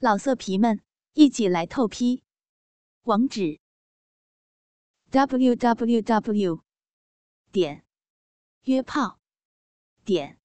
[0.00, 0.80] 老色皮们，
[1.14, 2.22] 一起来透批！
[3.02, 3.58] 网址
[5.10, 6.62] ：w w w
[7.50, 7.84] 点
[8.62, 9.18] 约炮
[10.04, 10.38] 点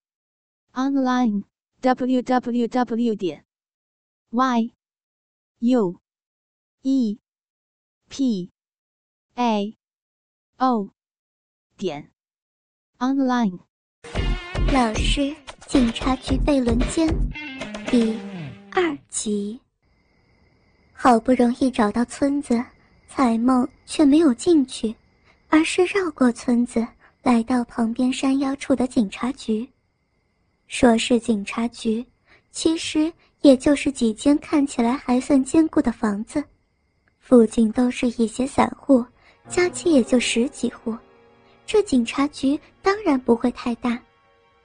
[0.71, 1.44] online
[1.81, 3.46] w w w 点
[4.31, 4.74] y
[5.60, 6.02] u
[6.82, 7.20] e
[8.10, 8.52] p
[9.36, 9.78] a
[10.58, 10.90] o
[11.78, 12.12] 点
[12.98, 13.60] online。
[14.74, 15.36] 老师，
[15.68, 17.08] 警察局被轮奸，
[17.86, 18.32] 第。
[18.76, 19.60] 二集，
[20.92, 22.60] 好不容易找到村子，
[23.07, 24.96] 彩梦却没有进去，
[25.47, 26.83] 而是绕过村子，
[27.21, 29.70] 来到旁边山腰处的警察局。
[30.66, 32.03] 说是警察局，
[32.50, 36.44] 其实也就是几间看起来还算坚固的房子，
[37.19, 39.05] 附近都是一些散户，
[39.47, 40.97] 加起也就十几户。
[41.67, 44.02] 这警察局当然不会太大，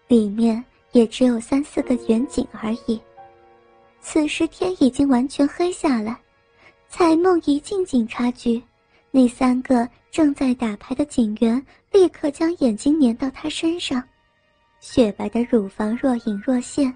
[0.06, 2.98] 里面也只有三四个员警而已。
[4.10, 6.18] 此时天已经完全黑下来，
[6.88, 8.60] 彩梦一进警察局，
[9.10, 14.02] 那三个正在打牌的警员立刻将眼睛粘到他身上，
[14.80, 16.92] 雪白的乳房若隐若现，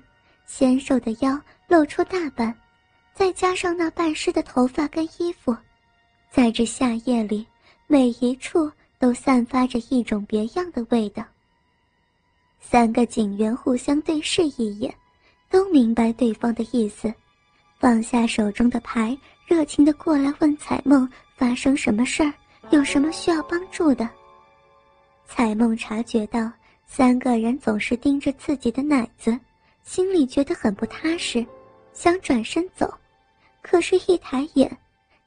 [0.46, 1.38] 纤瘦的腰
[1.68, 2.58] 露出大半，
[3.12, 5.54] 再加上那半湿的头发跟衣服，
[6.30, 7.46] 在这夏夜里，
[7.88, 11.22] 每一处都散发着一种别样的味道。
[12.58, 14.94] 三个警员互相对视一眼。
[15.52, 17.12] 都明白对方的意思，
[17.78, 22.32] 放下手中的牌，热情的过来问彩梦发生什么事儿，
[22.70, 24.08] 有什么需要帮助的。
[25.26, 26.50] 彩梦察觉到
[26.86, 29.38] 三个人总是盯着自己的奶子，
[29.82, 31.44] 心里觉得很不踏实，
[31.92, 32.90] 想转身走，
[33.60, 34.74] 可是，一抬眼，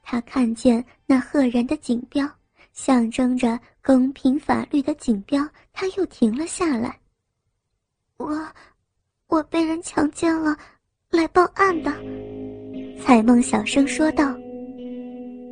[0.02, 2.28] 他看见那赫然的警标，
[2.72, 6.98] 象征着公平法律的警标，他又停了下来。
[8.16, 8.44] 我。
[9.28, 10.56] 我被人强奸了，
[11.10, 11.90] 来报案的。
[13.02, 14.34] 彩梦小声说道：“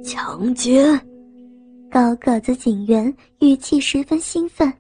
[0.05, 0.99] 强奸。”
[1.91, 4.73] 高个子警员语气十分兴奋：“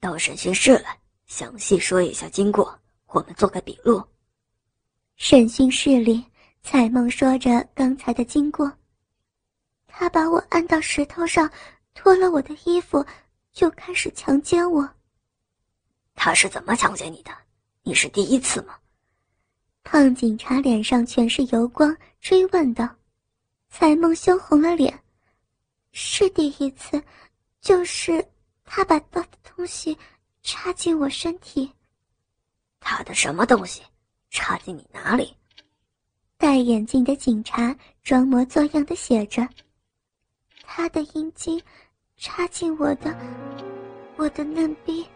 [0.00, 2.78] 到审讯室来，详细说一下经过，
[3.08, 4.02] 我们做个笔录。”
[5.16, 6.24] 审讯室里，
[6.62, 8.70] 彩梦说着刚才的经过。
[9.86, 11.48] 他把我按到石头上，
[11.94, 13.04] 脱了我的衣服，
[13.52, 14.88] 就开始强奸我。
[16.14, 17.30] 他是怎么强奸你的？
[17.86, 18.74] 你是第一次吗？
[19.82, 22.88] 胖警察脸上全是油光，追问道。
[23.68, 24.98] 彩梦羞红了脸，
[25.92, 27.02] 是第一次，
[27.60, 28.26] 就是
[28.64, 29.94] 他把刀的东西
[30.42, 31.70] 插进我身体。
[32.80, 33.82] 他的什么东西
[34.30, 35.36] 插进你哪里？
[36.38, 39.46] 戴眼镜的警察装模作样的写着
[40.64, 41.62] ：“他的阴茎
[42.16, 43.14] 插进我的，
[44.16, 45.06] 我的嫩逼。”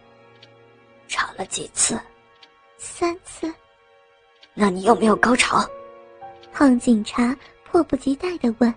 [1.08, 1.98] 插了几次？
[2.78, 3.52] 三次，
[4.54, 5.68] 那你有没有高潮？
[6.52, 8.72] 胖警察迫不及待地问。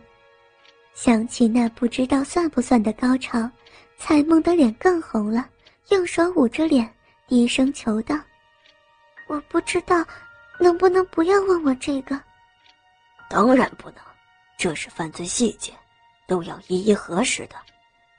[0.94, 3.50] 想起那不知道算不算的高潮，
[3.98, 5.48] 彩梦的脸更红了，
[5.90, 6.92] 用手捂着脸，
[7.28, 8.20] 低声求道
[9.28, 10.04] ：“我不知道，
[10.60, 12.20] 能不能不要问我这个？”
[13.30, 14.00] 当然不能，
[14.58, 15.74] 这是犯罪细节，
[16.28, 17.56] 都要一一核实的，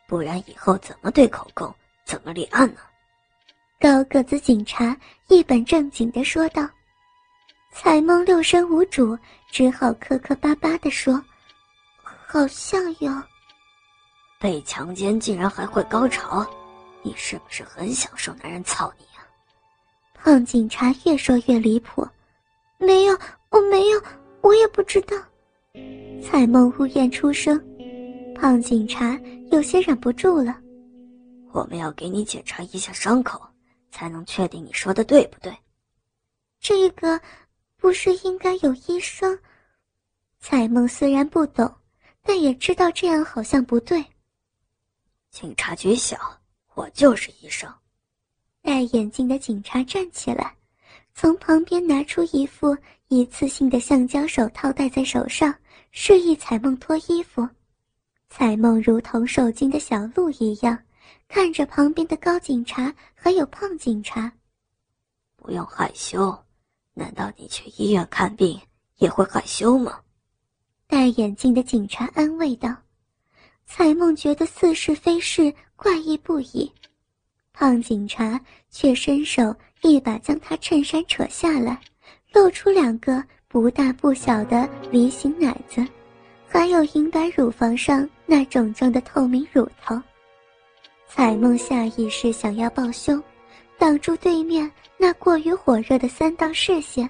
[0.06, 1.72] 不然以后怎么对口供，
[2.04, 2.80] 怎么立案呢？
[3.82, 6.70] 高个子警察一本正经地说道
[7.74, 9.18] ：“彩梦六神无主，
[9.50, 11.20] 只好磕磕巴巴地说
[12.00, 13.12] ：‘好像有。’
[14.38, 16.46] 被强奸竟然还会高潮，
[17.02, 19.26] 你是不是很享受男人操你啊？”
[20.14, 22.06] 胖警察越说越离谱
[22.78, 23.18] ：“没有，
[23.50, 24.00] 我没有，
[24.42, 25.16] 我也不知道。”
[26.22, 27.60] 彩梦呜咽出声，
[28.36, 29.18] 胖警察
[29.50, 30.56] 有些忍不住了
[31.50, 33.42] ：“我们要给你检查一下伤口。”
[33.92, 35.56] 才能确定你说的对不对？
[36.58, 37.20] 这个
[37.76, 39.38] 不是应该有医生？
[40.40, 41.72] 彩梦虽然不懂，
[42.22, 44.04] 但也知道这样好像不对。
[45.30, 46.16] 警察局小，
[46.74, 47.72] 我就是医生。
[48.60, 50.56] 戴眼镜的警察站起来，
[51.14, 52.76] 从旁边拿出一副
[53.08, 55.54] 一次性的橡胶手套戴在手上，
[55.90, 57.46] 示意彩梦脱衣服。
[58.30, 60.78] 彩梦如同受惊的小鹿一样。
[61.34, 64.30] 看着旁边的高警察还有胖警察，
[65.34, 66.38] 不用害羞。
[66.92, 68.60] 难道你去医院看病
[68.98, 69.98] 也会害羞吗？
[70.86, 72.76] 戴眼镜的警察安慰道。
[73.64, 76.70] 彩梦觉得似是非是，怪异不已。
[77.54, 78.38] 胖警察
[78.68, 81.80] 却伸手一把将他衬衫扯下来，
[82.34, 85.82] 露出两个不大不小的梨形奶子，
[86.46, 89.98] 还有银白乳房上那肿胀的透明乳头。
[91.14, 93.22] 彩梦下意识想要抱胸，
[93.76, 97.08] 挡住对面那过于火热的三道视线。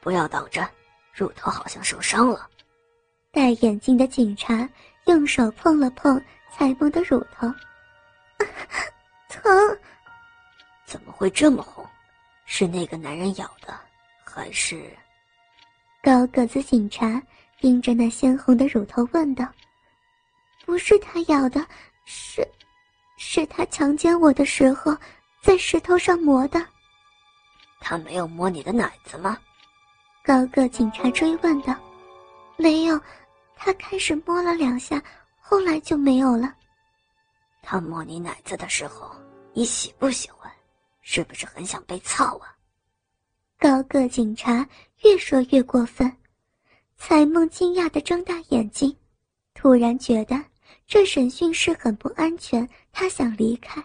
[0.00, 0.64] 不要挡着，
[1.12, 2.48] 乳头好像受伤了。
[3.32, 4.68] 戴眼镜的警察
[5.06, 7.52] 用手碰了碰彩梦的乳头，
[9.28, 9.78] 疼。
[10.86, 11.84] 怎么会这么红？
[12.44, 13.76] 是那个男人咬的，
[14.24, 14.80] 还是？
[16.00, 17.20] 高个子警察
[17.60, 19.44] 盯着那鲜红的乳头问道
[20.64, 21.66] ：“不是他咬的，
[22.04, 22.46] 是，
[23.16, 24.96] 是他强奸我的时候
[25.42, 26.64] 在石头上磨的。”
[27.80, 29.38] 他没有摸你的奶子吗？
[30.24, 31.74] 高个警察追问道。
[32.56, 33.00] “没有，
[33.54, 35.02] 他开始摸了两下，
[35.40, 36.54] 后来就没有了。”
[37.62, 39.14] 他摸你奶子的时候，
[39.52, 40.50] 你喜不喜欢？
[41.02, 42.54] 是不是很想被操啊？
[43.58, 44.68] 高个警察
[45.04, 46.10] 越说越过分，
[46.96, 48.96] 彩梦惊讶的睁大眼睛，
[49.54, 50.42] 突然觉得
[50.86, 52.68] 这审讯室很不安全，
[52.98, 53.84] 他想离开。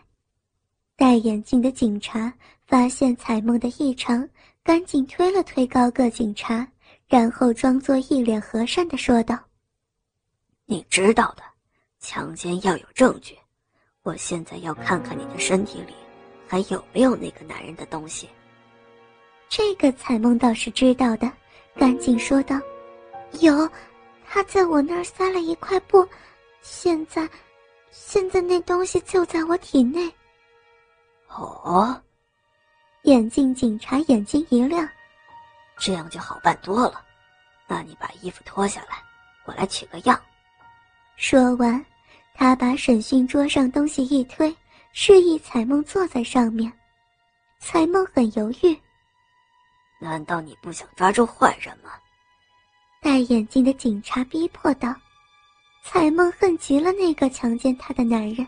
[0.95, 2.33] 戴眼镜的警察
[2.65, 4.25] 发现彩梦的异常，
[4.63, 6.65] 赶紧推了推高个警察，
[7.09, 9.37] 然后装作一脸和善的说道
[10.65, 11.43] ：“你知道的，
[11.99, 13.37] 强奸要有证据，
[14.03, 15.93] 我现在要看看你的身体里。”
[16.47, 18.29] 还有没有那个男人的东西？
[19.49, 21.29] 这个彩梦倒是知道的，
[21.75, 22.57] 赶紧说道
[23.41, 23.69] ：“有，
[24.25, 26.07] 他在我那儿塞了一块布，
[26.61, 27.29] 现在，
[27.91, 30.11] 现在那东西就在我体内。”
[31.29, 32.01] 哦，
[33.03, 34.87] 眼镜警察眼睛一亮，
[35.77, 37.05] 这样就好办多了。
[37.67, 39.01] 那你把衣服脱下来，
[39.45, 40.19] 我来取个样。
[41.15, 41.85] 说完，
[42.33, 44.55] 他把审讯桌上东西一推。
[44.93, 46.69] 示意彩梦坐在上面，
[47.59, 48.77] 彩梦很犹豫。
[50.01, 51.91] 难道你不想抓住坏人吗？
[53.01, 54.93] 戴眼镜的警察逼迫道。
[55.83, 58.45] 彩梦恨极了那个强奸她的男人，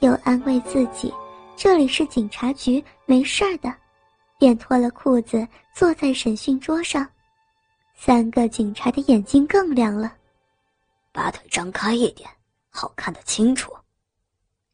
[0.00, 1.12] 又安慰自己
[1.56, 3.72] 这里是警察局，没事儿的，
[4.38, 7.06] 便脱了裤子坐在审讯桌上。
[7.94, 10.12] 三个警察的眼睛更亮了，
[11.12, 12.28] 把腿张开一点，
[12.68, 13.72] 好看得清楚。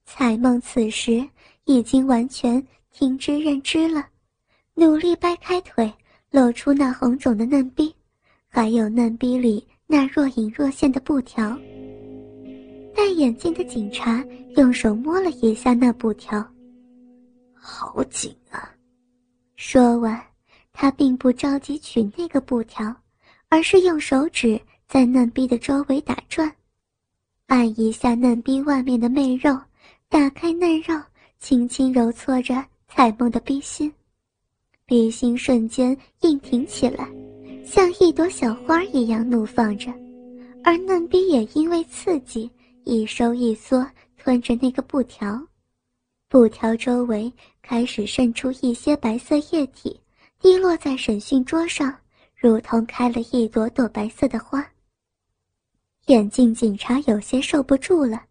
[0.05, 1.25] 彩梦此时
[1.65, 4.05] 已经完全听之任之了，
[4.75, 5.93] 努力掰开腿，
[6.31, 7.94] 露出那红肿的嫩逼，
[8.49, 11.56] 还有嫩逼里那若隐若现的布条。
[13.03, 14.25] 戴眼镜的警察
[14.57, 16.41] 用手摸了一下那布条，
[17.53, 18.73] 好紧啊！
[19.57, 20.23] 说完，
[20.73, 22.95] 他并不着急取那个布条，
[23.49, 26.49] 而是用手指在嫩逼的周围打转，
[27.49, 29.59] 按一下嫩逼外面的媚肉。
[30.09, 30.95] 打开嫩肉，
[31.41, 33.93] 轻轻揉搓着彩梦的逼心，
[34.87, 37.09] 逼心瞬间硬挺起来，
[37.67, 39.93] 像一朵小花一样怒放着，
[40.63, 42.49] 而嫩逼也因为刺激
[42.84, 43.87] 一收一缩，
[44.17, 45.40] 吞着那个布条，
[46.29, 47.32] 布条周围
[47.62, 50.00] 开始渗出一些白色液体，
[50.38, 51.94] 滴落在审讯桌上，
[52.34, 54.67] 如同开了一朵朵白色的花。
[56.06, 58.23] 眼镜警察有些受不住了。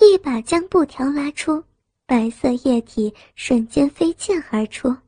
[0.00, 1.62] 一把将布条拉出，
[2.06, 4.88] 白色液体瞬间飞溅而出。
[4.88, 4.98] 啊！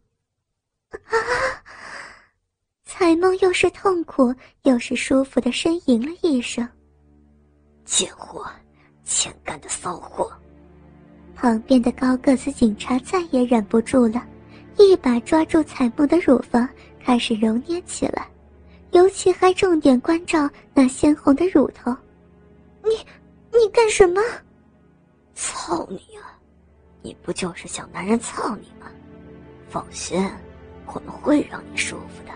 [2.85, 4.35] 彩梦又是痛苦
[4.65, 6.69] 又是舒服的呻吟了一声。
[7.85, 8.51] 贱货，
[9.11, 10.31] 欠干的骚货！
[11.35, 14.23] 旁边的高个子警察再也忍不住了，
[14.79, 16.67] 一把抓住彩梦的乳房，
[17.03, 18.29] 开始揉捏起来，
[18.93, 21.95] 尤其还重点关照那鲜红的乳头。
[22.85, 22.91] 你，
[23.51, 24.21] 你干什么？
[25.35, 26.39] 操你啊！
[27.03, 28.87] 你不就是想男人操你吗？
[29.69, 30.25] 放心，
[30.87, 32.33] 我们会让你舒服的。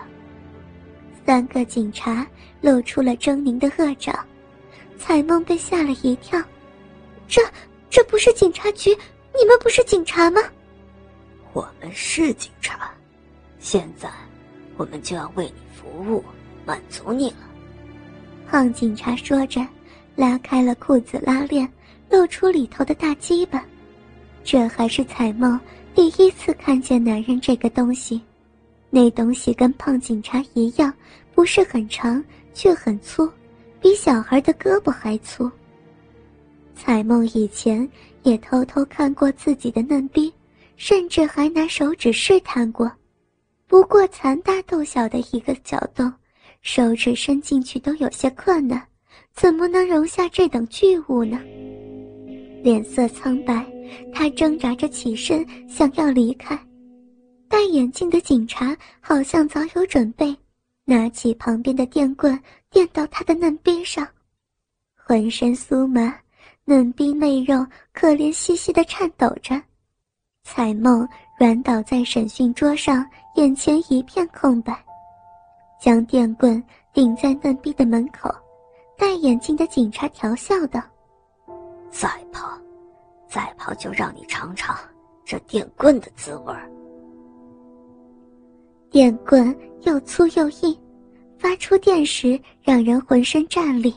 [1.25, 2.27] 三个警察
[2.59, 4.13] 露出了狰狞的恶爪，
[4.97, 6.41] 彩梦被吓了一跳。
[7.27, 7.41] 这
[7.89, 8.91] 这不是警察局？
[9.37, 10.41] 你们不是警察吗？
[11.53, 12.91] 我们是警察，
[13.59, 14.09] 现在
[14.77, 16.23] 我们就要为你服务，
[16.65, 17.37] 满足你了。
[18.47, 19.65] 胖警察说着，
[20.15, 21.69] 拉开了裤子拉链。
[22.07, 23.65] 露出里头的大鸡巴，
[24.43, 25.59] 这还是彩梦
[25.95, 28.21] 第一次看见男人这个东西。
[28.91, 30.93] 那东西跟胖警察一样，
[31.33, 33.27] 不是很长，却很粗，
[33.81, 35.51] 比小孩的胳膊还粗。
[36.75, 37.87] 彩梦以前
[38.23, 40.31] 也偷偷看过自己的嫩逼，
[40.75, 42.91] 甚至还拿手指试探过，
[43.65, 46.11] 不过残大豆小的一个角洞，
[46.61, 48.85] 手指伸进去都有些困难，
[49.33, 51.39] 怎么能容下这等巨物呢？
[52.61, 53.65] 脸色苍白，
[54.13, 56.59] 他挣扎着起身，想要离开。
[57.47, 60.35] 戴眼镜的警察好像早有准备，
[60.83, 62.37] 拿起旁边的电棍
[62.69, 64.05] 电到他的嫩逼上，
[64.95, 66.13] 浑身酥麻，
[66.67, 69.61] 嫩逼内肉可怜兮兮的颤抖着。
[70.43, 71.07] 彩梦
[71.39, 73.05] 软倒在审讯桌上，
[73.35, 74.75] 眼前一片空白，
[75.79, 78.33] 将电棍顶在嫩逼的门口，
[78.97, 80.81] 戴眼镜的警察调笑道
[81.91, 82.59] ：“再跑，
[83.27, 84.75] 再跑，就让你尝尝
[85.23, 86.67] 这电棍的滋味儿。”
[88.89, 90.75] 电棍又粗又硬，
[91.37, 93.93] 发出电时让人浑身战栗。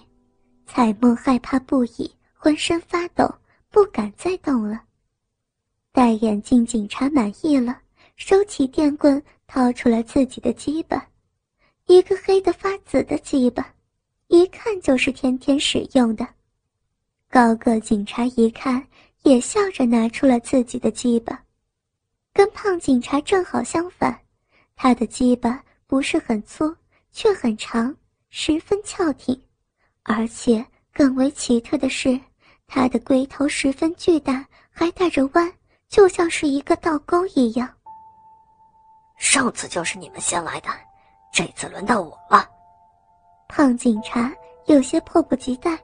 [0.66, 2.10] 彩梦害怕不已，
[2.40, 3.28] 浑身发抖，
[3.68, 4.80] 不敢再动了。
[5.90, 7.76] 戴眼镜警察满意了，
[8.14, 11.04] 收起电棍，掏出了自己的鸡巴，
[11.86, 13.74] 一个黑的发紫的鸡巴，
[14.28, 16.24] 一看就是天天使用的。
[17.28, 18.86] 高个警察一看，
[19.24, 21.42] 也笑着拿出了自己的鸡巴，
[22.32, 24.16] 跟胖警察正好相反，
[24.76, 26.72] 他的鸡巴不是很粗，
[27.10, 27.92] 却很长，
[28.30, 29.38] 十分翘挺。
[30.04, 32.18] 而且更为奇特的是，
[32.68, 35.50] 他的龟头十分巨大，还带着弯，
[35.88, 37.68] 就像是一个倒钩一样。
[39.16, 40.68] 上次就是你们先来的，
[41.32, 42.46] 这次轮到我了。
[43.48, 44.30] 胖警察
[44.66, 45.76] 有些迫不及待。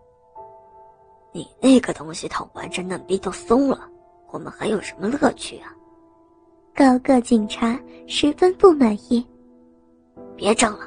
[1.33, 3.89] 你那个东西捅完这嫩逼都松了，
[4.29, 5.75] 我们还有什么乐趣啊？
[6.75, 9.27] 高个警察十分不满意。
[10.37, 10.87] 别争了，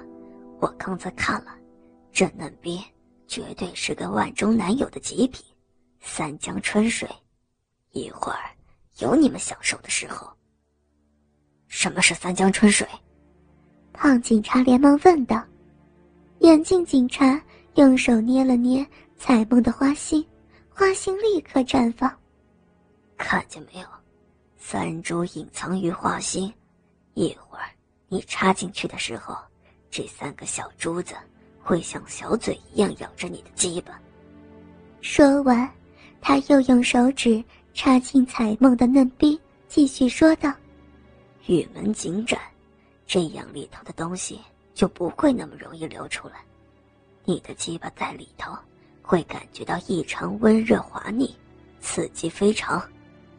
[0.59, 1.57] 我刚才看了，
[2.11, 2.79] 这嫩逼。
[3.27, 5.43] 绝对是个万中难有的极品，
[6.09, 7.07] 三江春水，
[7.91, 8.49] 一会儿
[8.99, 10.27] 有你们享受的时候。
[11.67, 12.87] 什么是三江春水？
[13.93, 15.43] 胖警察连忙问道。
[16.39, 17.39] 眼镜警察
[17.75, 18.83] 用手捏了捏
[19.17, 20.25] 彩梦的花心，
[20.69, 22.11] 花心立刻绽放。
[23.17, 23.87] 看见没有，
[24.57, 26.51] 三珠隐藏于花心，
[27.15, 27.65] 一会儿
[28.07, 29.37] 你插进去的时候，
[29.91, 31.13] 这三个小珠子。
[31.61, 33.99] 会像小嘴一样咬着你的鸡巴。
[35.01, 35.69] 说完，
[36.21, 37.43] 他又用手指
[37.73, 40.53] 插进彩梦的嫩逼，继续说道
[41.47, 42.39] ：“玉门紧展，
[43.05, 44.39] 这样里头的东西
[44.73, 46.35] 就不会那么容易流出来。
[47.23, 48.57] 你的鸡巴在里头，
[49.01, 51.35] 会感觉到异常温热滑腻，
[51.79, 52.81] 刺激非常。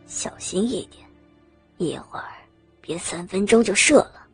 [0.06, 1.06] 小心一点，
[1.76, 2.32] 一会儿
[2.80, 4.26] 别三分钟就射了。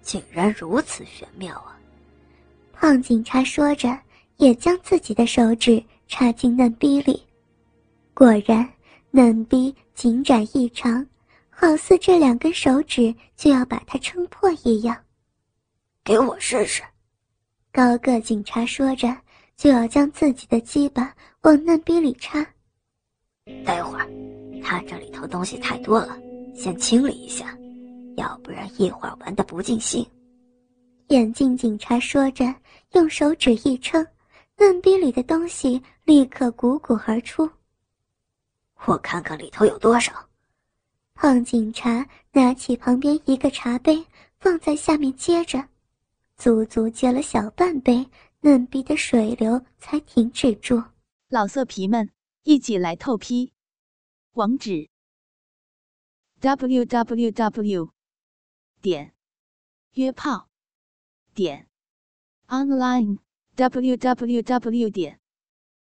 [0.00, 1.78] 竟然如此玄妙啊！”
[2.72, 3.96] 胖警察说着，
[4.38, 7.22] 也将自己的手指插进嫩逼里，
[8.12, 8.70] 果然
[9.10, 11.06] 嫩逼紧窄异常，
[11.48, 14.94] 好似这两根手指就要把它撑破一样。
[16.04, 16.82] 给我试试！
[17.72, 19.16] 高个警察说着，
[19.56, 21.14] 就要将自己的鸡巴
[21.44, 22.46] 往嫩逼里插。
[23.64, 24.06] 待会儿，
[24.62, 26.14] 他这里头东西太多了，
[26.54, 27.56] 先清理一下，
[28.18, 30.06] 要不然一会儿玩的不尽兴。
[31.08, 32.54] 眼镜警察说着，
[32.92, 34.06] 用手指一撑，
[34.58, 37.50] 嫩逼里的东西立刻汩汩而出。
[38.86, 40.28] 我看看里头有多少。
[41.14, 44.04] 胖警察拿起旁边一个茶杯，
[44.38, 45.68] 放在下面接着，
[46.36, 48.08] 足足接了小半杯，
[48.40, 50.82] 嫩逼的水流才停止住。
[51.28, 52.10] 老色皮们，
[52.42, 53.52] 一起来透批！
[54.32, 54.88] 网址
[56.40, 57.90] ：w w w.
[58.80, 59.14] 点
[59.92, 60.48] 约炮。
[61.34, 61.68] 点
[62.48, 63.18] online
[63.54, 65.20] w w w 点